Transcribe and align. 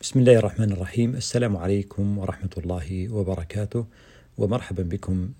بسم 0.00 0.20
الله 0.20 0.36
الرحمن 0.38 0.72
الرحيم. 0.72 1.14
السلام 1.14 1.56
عليكم 1.56 2.18
ورحمة 2.18 2.50
الله 2.58 3.08
وبركاته. 3.12 3.86
ومرحبا 4.38 4.82
بكم 4.82 5.32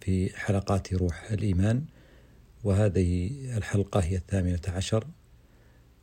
في 0.00 0.36
حلقات 0.36 0.94
روح 0.94 1.30
الإيمان. 1.30 1.84
وهذه 2.64 3.30
الحلقة 3.56 4.00
هي 4.00 4.16
الثامنة 4.16 4.60
عشر 4.68 5.06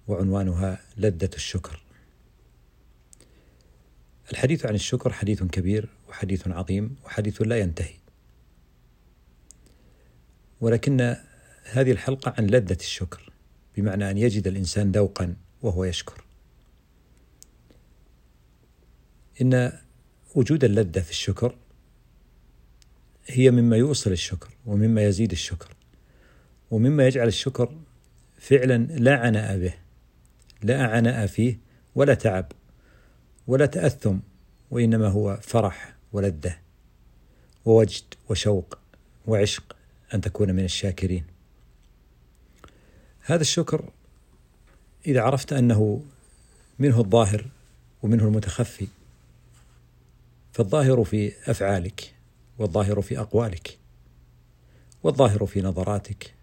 وعنوانها 0.07 0.79
لذة 0.97 1.29
الشكر. 1.35 1.83
الحديث 4.31 4.65
عن 4.65 4.75
الشكر 4.75 5.13
حديث 5.13 5.43
كبير 5.43 5.89
وحديث 6.09 6.47
عظيم 6.47 6.95
وحديث 7.05 7.41
لا 7.41 7.59
ينتهي. 7.59 7.95
ولكن 10.61 11.15
هذه 11.63 11.91
الحلقة 11.91 12.33
عن 12.37 12.47
لذة 12.47 12.77
الشكر 12.79 13.31
بمعنى 13.77 14.11
أن 14.11 14.17
يجد 14.17 14.47
الإنسان 14.47 14.91
ذوقا 14.91 15.35
وهو 15.61 15.83
يشكر. 15.83 16.24
إن 19.41 19.71
وجود 20.35 20.63
اللذة 20.63 20.99
في 20.99 21.11
الشكر 21.11 21.55
هي 23.27 23.51
مما 23.51 23.77
يوصل 23.77 24.11
الشكر 24.11 24.49
ومما 24.65 25.03
يزيد 25.03 25.31
الشكر 25.31 25.75
ومما 26.71 27.07
يجعل 27.07 27.27
الشكر 27.27 27.75
فعلا 28.39 28.77
لا 28.77 29.19
عناء 29.19 29.59
به 29.59 29.73
لا 30.63 30.87
عناء 30.87 31.27
فيه 31.27 31.57
ولا 31.95 32.13
تعب 32.13 32.51
ولا 33.47 33.65
تأثم 33.65 34.17
وإنما 34.71 35.07
هو 35.07 35.39
فرح 35.41 35.95
ولذة 36.13 36.57
ووجد 37.65 38.03
وشوق 38.29 38.77
وعشق 39.27 39.75
أن 40.13 40.21
تكون 40.21 40.51
من 40.51 40.63
الشاكرين. 40.63 41.25
هذا 43.21 43.41
الشكر 43.41 43.89
إذا 45.07 45.21
عرفت 45.21 45.53
أنه 45.53 46.03
منه 46.79 46.99
الظاهر 46.99 47.45
ومنه 48.03 48.23
المتخفي 48.23 48.87
فالظاهر 50.55 51.03
في 51.03 51.51
أفعالك 51.51 52.15
والظاهر 52.57 53.01
في 53.01 53.19
أقوالك 53.19 53.79
والظاهر 55.03 55.45
في 55.45 55.61
نظراتك 55.61 56.35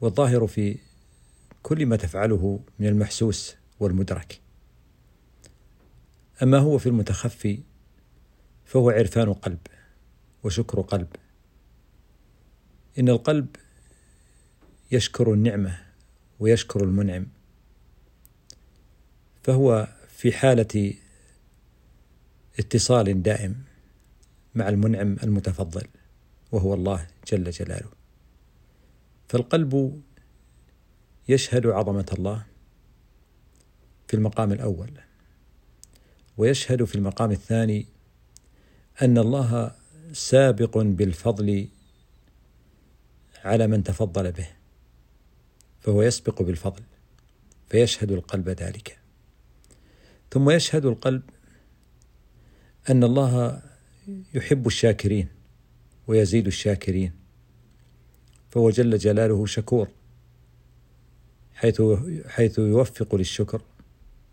والظاهر 0.00 0.46
في 0.46 0.78
كل 1.62 1.86
ما 1.86 1.96
تفعله 1.96 2.60
من 2.78 2.86
المحسوس 2.86 3.56
والمدرك. 3.80 4.40
أما 6.42 6.58
هو 6.58 6.78
في 6.78 6.88
المتخفي 6.88 7.58
فهو 8.64 8.90
عرفان 8.90 9.32
قلب 9.32 9.66
وشكر 10.44 10.80
قلب. 10.80 11.08
إن 12.98 13.08
القلب 13.08 13.56
يشكر 14.92 15.32
النعمة 15.32 15.78
ويشكر 16.40 16.84
المنعم 16.84 17.26
فهو 19.42 19.88
في 20.08 20.32
حالة 20.32 20.94
اتصال 22.58 23.22
دائم 23.22 23.64
مع 24.54 24.68
المنعم 24.68 25.16
المتفضل 25.22 25.86
وهو 26.52 26.74
الله 26.74 27.06
جل 27.28 27.50
جلاله. 27.50 27.88
فالقلب 29.28 30.02
يشهد 31.28 31.66
عظمة 31.66 32.06
الله 32.18 32.46
في 34.08 34.14
المقام 34.14 34.52
الأول 34.52 34.90
ويشهد 36.36 36.84
في 36.84 36.94
المقام 36.94 37.30
الثاني 37.30 37.86
أن 39.02 39.18
الله 39.18 39.74
سابق 40.12 40.78
بالفضل 40.78 41.68
على 43.44 43.66
من 43.66 43.84
تفضل 43.84 44.32
به 44.32 44.48
فهو 45.80 46.02
يسبق 46.02 46.42
بالفضل 46.42 46.82
فيشهد 47.68 48.12
القلب 48.12 48.48
ذلك. 48.48 48.98
ثم 50.30 50.50
يشهد 50.50 50.84
القلب 50.84 51.22
أن 52.90 53.04
الله 53.04 53.62
يحب 54.34 54.66
الشاكرين 54.66 55.28
ويزيد 56.06 56.46
الشاكرين. 56.46 57.12
فهو 58.50 58.70
جل 58.70 58.98
جلاله 58.98 59.46
شكور 59.46 59.88
حيث 61.54 61.82
حيث 62.26 62.58
يوفق 62.58 63.14
للشكر 63.14 63.62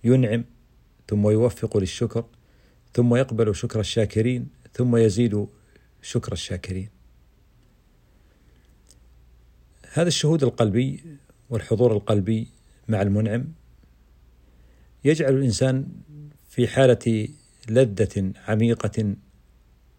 ينعم 0.04 0.46
ثم 1.08 1.30
يوفق 1.30 1.78
للشكر 1.78 2.26
ثم 2.94 3.16
يقبل 3.16 3.56
شكر 3.56 3.80
الشاكرين 3.80 4.48
ثم 4.74 4.96
يزيد 4.96 5.48
شكر 6.02 6.34
الشاكرين. 6.34 6.90
هذا 9.94 10.08
الشهود 10.08 10.44
القلبي 10.44 11.04
والحضور 11.50 11.94
القلبي 11.94 12.48
مع 12.88 13.02
المنعم 13.02 13.46
يجعل 15.06 15.34
الإنسان 15.34 15.88
في 16.50 16.68
حالة 16.68 17.28
لذة 17.72 18.34
عميقة 18.48 19.16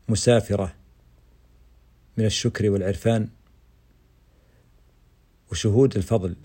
مسافرة 0.08 0.74
من 2.16 2.24
الشكر 2.24 2.70
والعرفان 2.70 3.28
وشهود 5.52 5.96
الفضل 5.96 6.36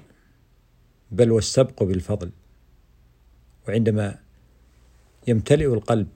بل 1.11 1.31
والسبق 1.31 1.83
بالفضل. 1.83 2.31
وعندما 3.67 4.19
يمتلئ 5.27 5.73
القلب 5.73 6.07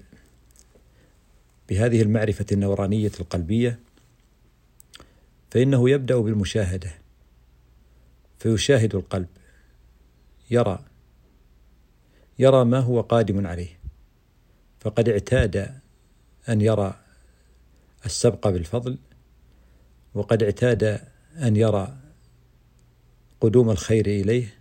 بهذه 1.69 2.01
المعرفة 2.01 2.45
النورانية 2.51 3.11
القلبية 3.19 3.79
فإنه 5.51 5.89
يبدأ 5.89 6.17
بالمشاهدة. 6.17 6.91
فيشاهد 8.39 8.95
القلب 8.95 9.27
يرى 10.51 10.85
يرى 12.39 12.65
ما 12.65 12.79
هو 12.79 13.01
قادم 13.01 13.47
عليه. 13.47 13.78
فقد 14.79 15.09
اعتاد 15.09 15.79
أن 16.49 16.61
يرى 16.61 16.99
السبق 18.05 18.47
بالفضل 18.47 18.97
وقد 20.13 20.43
اعتاد 20.43 21.01
أن 21.37 21.55
يرى 21.55 21.97
قدوم 23.41 23.69
الخير 23.69 24.05
إليه. 24.05 24.53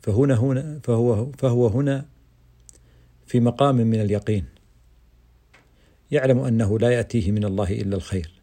فهنا 0.00 0.34
هنا 0.34 0.80
فهو 0.84 1.32
فهو 1.32 1.66
هنا 1.66 2.06
في 3.26 3.40
مقام 3.40 3.76
من 3.76 4.00
اليقين. 4.00 4.44
يعلم 6.10 6.38
أنه 6.38 6.78
لا 6.78 6.90
يأتيه 6.90 7.30
من 7.30 7.44
الله 7.44 7.72
إلا 7.72 7.96
الخير 7.96 8.42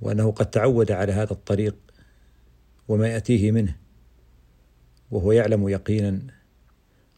وأنه 0.00 0.32
قد 0.32 0.50
تعود 0.50 0.92
على 0.92 1.12
هذا 1.12 1.32
الطريق 1.32 1.76
وما 2.88 3.08
يأتيه 3.08 3.50
منه 3.50 3.76
وهو 5.10 5.32
يعلم 5.32 5.68
يقينا 5.68 6.20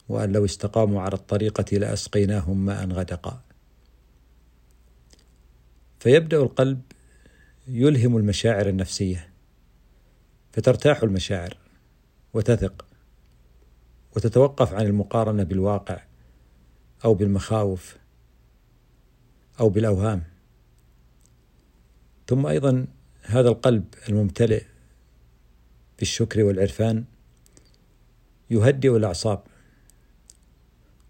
وأن 0.09 0.31
لو 0.31 0.45
استقاموا 0.45 1.01
على 1.01 1.13
الطريقة 1.13 1.77
لأسقيناهم 1.77 2.65
ماء 2.65 2.87
غدقا. 2.87 3.41
فيبدأ 5.99 6.37
القلب 6.37 6.81
يلهم 7.67 8.17
المشاعر 8.17 8.69
النفسية 8.69 9.29
فترتاح 10.53 11.03
المشاعر 11.03 11.57
وتثق 12.33 12.85
وتتوقف 14.15 14.73
عن 14.73 14.85
المقارنة 14.85 15.43
بالواقع 15.43 16.03
أو 17.05 17.13
بالمخاوف 17.13 17.97
أو 19.59 19.69
بالأوهام. 19.69 20.23
ثم 22.27 22.45
أيضا 22.45 22.87
هذا 23.21 23.49
القلب 23.49 23.85
الممتلئ 24.09 24.63
بالشكر 25.99 26.43
والعرفان 26.43 27.03
يهدئ 28.49 28.97
الأعصاب. 28.97 29.43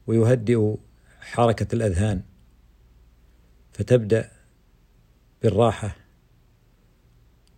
ويهدئ 0.08 0.75
حركة 1.19 1.75
الأذهان 1.75 2.22
فتبدأ 3.74 4.31
بالراحة 5.44 5.96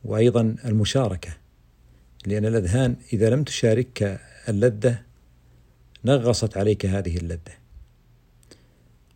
وأيضا 0.04 0.56
المشاركة 0.66 1.30
لأن 2.26 2.46
الأذهان 2.46 2.96
إذا 3.14 3.30
لم 3.30 3.44
تشاركك 3.44 4.20
اللذة 4.50 5.02
نغصت 6.06 6.58
عليك 6.58 6.86
هذه 6.86 7.18
اللذة. 7.18 7.54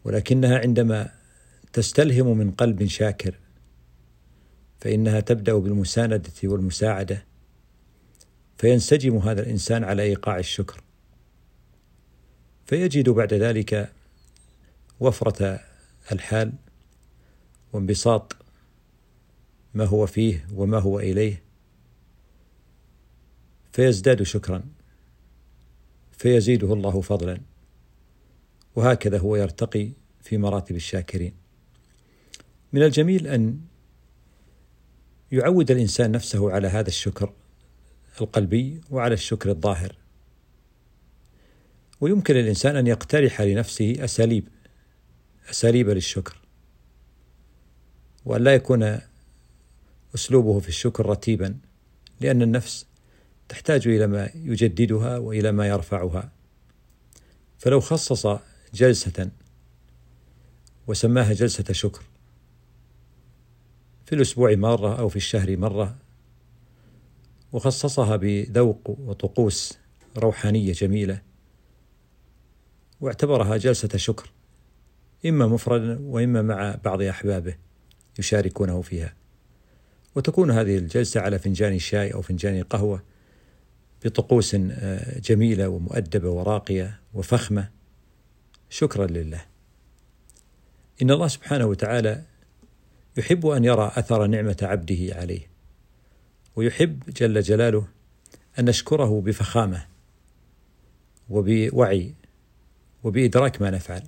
ولكنها 0.03 0.57
عندما 0.57 1.09
تستلهم 1.73 2.37
من 2.37 2.51
قلب 2.51 2.85
شاكر 2.85 3.35
فإنها 4.79 5.19
تبدأ 5.19 5.53
بالمساندة 5.53 6.31
والمساعدة 6.43 7.25
فينسجم 8.57 9.17
هذا 9.17 9.41
الإنسان 9.41 9.83
على 9.83 10.03
إيقاع 10.03 10.39
الشكر. 10.39 10.83
فيجد 12.69 13.09
بعد 13.09 13.33
ذلك 13.33 13.93
وفرة 14.99 15.59
الحال 16.11 16.53
وانبساط 17.73 18.35
ما 19.73 19.85
هو 19.85 20.05
فيه 20.05 20.47
وما 20.53 20.79
هو 20.79 20.99
إليه 20.99 21.43
فيزداد 23.71 24.23
شكرا 24.23 24.63
فيزيده 26.11 26.73
الله 26.73 27.01
فضلا 27.01 27.41
وهكذا 28.75 29.17
هو 29.17 29.35
يرتقي 29.35 29.91
في 30.21 30.37
مراتب 30.37 30.75
الشاكرين. 30.75 31.33
من 32.73 32.83
الجميل 32.83 33.27
أن 33.27 33.61
يعود 35.31 35.71
الإنسان 35.71 36.11
نفسه 36.11 36.51
على 36.51 36.67
هذا 36.67 36.87
الشكر 36.87 37.33
القلبي 38.21 38.81
وعلى 38.91 39.13
الشكر 39.13 39.49
الظاهر. 39.49 39.98
ويمكن 42.01 42.33
للإنسان 42.33 42.75
أن 42.75 42.87
يقترح 42.87 43.41
لنفسه 43.41 43.95
أساليب 43.99 44.47
أساليب 45.49 45.89
للشكر. 45.89 46.37
وأن 48.25 48.43
لا 48.43 48.53
يكون 48.53 48.99
أسلوبه 50.15 50.59
في 50.59 50.69
الشكر 50.69 51.05
رتيبا 51.05 51.57
لأن 52.21 52.41
النفس 52.41 52.85
تحتاج 53.49 53.87
إلى 53.87 54.07
ما 54.07 54.29
يجددها 54.35 55.17
وإلى 55.17 55.51
ما 55.51 55.67
يرفعها. 55.67 56.31
فلو 57.57 57.79
خصص 57.79 58.27
جلسة 58.73 59.29
وسماها 60.87 61.33
جلسة 61.33 61.73
شكر 61.73 62.03
في 64.05 64.15
الأسبوع 64.15 64.55
مرة 64.55 64.99
أو 64.99 65.09
في 65.09 65.15
الشهر 65.15 65.57
مرة 65.57 65.97
وخصصها 67.51 68.15
بذوق 68.15 68.89
وطقوس 68.99 69.77
روحانية 70.17 70.73
جميلة 70.73 71.21
واعتبرها 73.01 73.57
جلسة 73.57 73.97
شكر 73.97 74.31
إما 75.25 75.47
مفردا 75.47 75.99
وإما 76.01 76.41
مع 76.41 76.77
بعض 76.83 77.01
أحبابه 77.01 77.55
يشاركونه 78.19 78.81
فيها. 78.81 79.13
وتكون 80.15 80.51
هذه 80.51 80.77
الجلسة 80.77 81.21
على 81.21 81.39
فنجان 81.39 81.79
شاي 81.79 82.13
أو 82.13 82.21
فنجان 82.21 82.63
قهوة 82.63 83.03
بطقوس 84.05 84.55
آه، 84.55 85.19
جميلة 85.19 85.69
ومؤدبة 85.69 86.29
وراقية 86.29 86.99
وفخمة. 87.13 87.69
شكرا 88.69 89.07
لله. 89.07 89.41
إن 91.01 91.11
الله 91.11 91.27
سبحانه 91.27 91.65
وتعالى 91.65 92.23
يحب 93.17 93.47
أن 93.47 93.65
يرى 93.65 93.91
أثر 93.95 94.27
نعمة 94.27 94.57
عبده 94.61 95.15
عليه 95.15 95.49
ويحب 96.55 97.03
جل 97.09 97.41
جلاله 97.41 97.87
أن 98.59 98.65
نشكره 98.65 99.21
بفخامة 99.21 99.85
وبوعي 101.29 102.13
وبإدراك 103.03 103.61
ما 103.61 103.69
نفعل. 103.69 104.03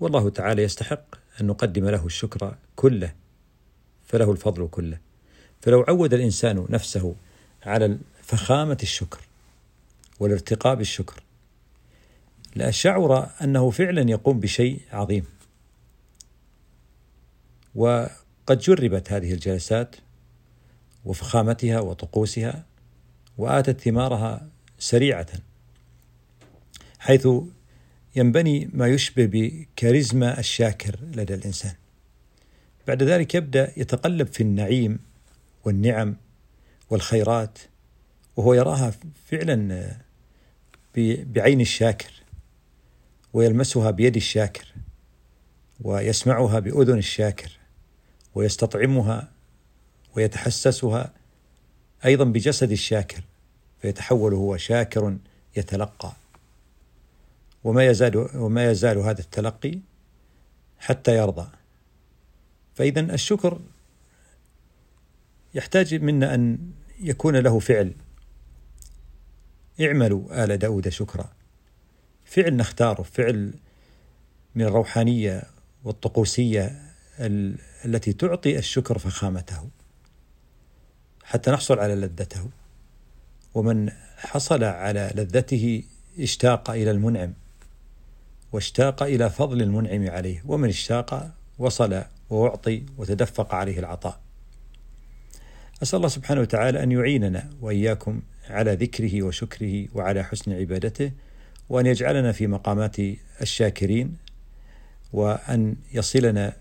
والله 0.00 0.30
تعالى 0.30 0.62
يستحق 0.62 1.04
أن 1.40 1.46
نقدم 1.46 1.88
له 1.88 2.06
الشكر 2.06 2.56
كله 2.76 3.14
فله 4.04 4.32
الفضل 4.32 4.68
كله. 4.68 4.98
فلو 5.62 5.84
عود 5.88 6.14
الإنسان 6.14 6.66
نفسه 6.70 7.14
على 7.62 7.98
فخامة 8.22 8.78
الشكر 8.82 9.20
والارتقاء 10.20 10.74
بالشكر 10.74 11.22
لشعر 12.56 13.30
أنه 13.42 13.70
فعلا 13.70 14.10
يقوم 14.10 14.40
بشيء 14.40 14.80
عظيم. 14.92 15.24
وقد 17.74 18.58
جربت 18.58 19.12
هذه 19.12 19.32
الجلسات 19.32 19.96
وفخامتها 21.04 21.80
وطقوسها 21.80 22.64
وآتت 23.38 23.80
ثمارها 23.80 24.48
سريعة. 24.78 25.26
حيث 27.04 27.28
ينبني 28.16 28.70
ما 28.72 28.88
يشبه 28.88 29.26
بكاريزما 29.26 30.38
الشاكر 30.38 30.98
لدى 31.14 31.34
الإنسان. 31.34 31.72
بعد 32.86 33.02
ذلك 33.02 33.34
يبدأ 33.34 33.72
يتقلب 33.76 34.26
في 34.26 34.42
النعيم 34.42 34.98
والنعم 35.64 36.16
والخيرات 36.90 37.58
وهو 38.36 38.54
يراها 38.54 38.92
فعلا 39.26 39.88
بعين 40.96 41.60
الشاكر 41.60 42.12
ويلمسها 43.32 43.90
بيد 43.90 44.16
الشاكر 44.16 44.74
ويسمعها 45.80 46.58
بأذن 46.58 46.98
الشاكر 46.98 47.58
ويستطعمها 48.34 49.28
ويتحسسها 50.16 51.12
أيضا 52.04 52.24
بجسد 52.24 52.70
الشاكر 52.70 53.24
فيتحول 53.82 54.34
هو 54.34 54.56
شاكر 54.56 55.16
يتلقى. 55.56 56.23
وما 57.64 57.84
يزال 57.84 58.28
وما 58.34 58.70
يزال 58.70 58.98
هذا 58.98 59.20
التلقي 59.20 59.78
حتى 60.78 61.16
يرضى. 61.16 61.48
فإذا 62.74 63.00
الشكر 63.00 63.60
يحتاج 65.54 65.94
منا 65.94 66.34
أن 66.34 66.58
يكون 67.00 67.36
له 67.36 67.58
فعل. 67.58 67.94
اعملوا 69.80 70.44
آل 70.44 70.58
داود 70.58 70.88
شكرا. 70.88 71.32
فعل 72.24 72.56
نختاره 72.56 73.02
فعل 73.02 73.54
من 74.54 74.62
الروحانية 74.62 75.42
والطقوسية 75.84 76.82
التي 77.84 78.12
تعطي 78.12 78.58
الشكر 78.58 78.98
فخامته. 78.98 79.68
حتى 81.24 81.50
نحصل 81.50 81.78
على 81.78 81.94
لذته. 81.94 82.50
ومن 83.54 83.90
حصل 84.16 84.64
على 84.64 85.12
لذته 85.14 85.82
اشتاق 86.18 86.70
إلى 86.70 86.90
المنعم. 86.90 87.32
واشتاق 88.54 89.02
إلى 89.02 89.30
فضل 89.30 89.62
المنعم 89.62 90.10
عليه 90.10 90.42
ومن 90.46 90.68
اشتاق 90.68 91.30
وصل 91.58 92.02
وأعطي 92.30 92.82
وتدفق 92.98 93.54
عليه 93.54 93.78
العطاء. 93.78 94.20
أسأل 95.82 95.96
الله 95.96 96.08
سبحانه 96.08 96.40
وتعالى 96.40 96.82
أن 96.82 96.92
يعيننا 96.92 97.50
وإياكم 97.60 98.22
على 98.50 98.74
ذكره 98.74 99.22
وشكره 99.22 99.88
وعلى 99.94 100.24
حسن 100.24 100.52
عبادته 100.52 101.12
وأن 101.68 101.86
يجعلنا 101.86 102.32
في 102.32 102.46
مقامات 102.46 102.96
الشاكرين 103.42 104.16
وأن 105.12 105.76
يصلنا 105.94 106.56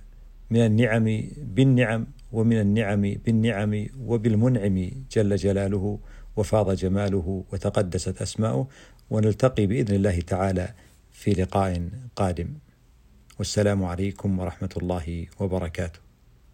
من 0.50 0.66
النعم 0.66 1.24
بالنعم 1.38 2.08
ومن 2.32 2.60
النعم 2.60 3.02
بالنعم 3.02 3.88
وبالمنعم 4.00 4.92
جل 5.12 5.36
جلاله 5.36 6.00
وفاض 6.36 6.76
جماله 6.76 7.44
وتقدست 7.54 8.22
أسماؤه 8.22 8.68
ونلتقي 9.10 9.66
بإذن 9.66 9.96
الله 9.96 10.22
تعالى 10.22 10.74
في 11.14 11.32
لقاء 11.32 11.90
قادم. 12.16 12.54
والسلام 13.40 13.84
عليكم 13.84 14.40
ورحمة 14.40 14.70
الله 14.78 15.28
وبركاته. 15.40 16.03